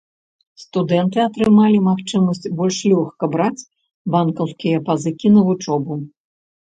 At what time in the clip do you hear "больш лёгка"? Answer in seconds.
2.61-3.23